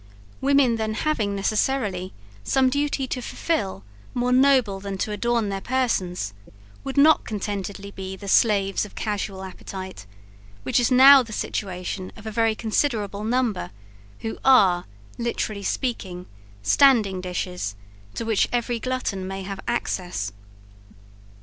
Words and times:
Women 0.41 0.77
then 0.77 0.95
having 0.95 1.35
necessarily 1.35 2.11
some 2.43 2.71
duty 2.71 3.05
to 3.05 3.21
fulfil, 3.21 3.83
more 4.15 4.31
noble 4.33 4.79
than 4.79 4.97
to 4.97 5.11
adorn 5.11 5.49
their 5.49 5.61
persons, 5.61 6.33
would 6.83 6.97
not 6.97 7.23
contentedly 7.23 7.91
be 7.91 8.15
the 8.15 8.27
slaves 8.27 8.83
of 8.83 8.95
casual 8.95 9.43
appetite, 9.43 10.07
which 10.63 10.79
is 10.79 10.89
now 10.89 11.21
the 11.21 11.31
situation 11.33 12.11
of 12.17 12.25
a 12.25 12.31
very 12.31 12.55
considerable 12.55 13.23
number 13.23 13.69
who 14.21 14.39
are, 14.43 14.85
literally 15.19 15.61
speaking, 15.61 16.25
standing 16.63 17.21
dishes 17.21 17.75
to 18.15 18.25
which 18.25 18.49
every 18.51 18.79
glutton 18.79 19.27
may 19.27 19.43
have 19.43 19.59
access. 19.67 20.33